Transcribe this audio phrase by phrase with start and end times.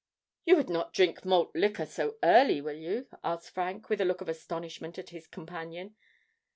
[0.45, 4.19] "You would not drink malt liquor so early, will you?" asked Frank, with a look
[4.21, 5.93] of astonishment at his companion.